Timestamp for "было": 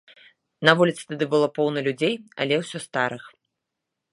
1.33-1.47